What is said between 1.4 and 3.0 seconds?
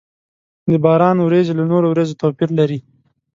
له نورو ورېځو توپير لري.